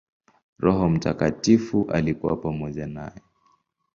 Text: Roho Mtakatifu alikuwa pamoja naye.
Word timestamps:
Roho 0.59 0.89
Mtakatifu 0.89 1.85
alikuwa 1.91 2.37
pamoja 2.37 2.87
naye. 2.87 3.21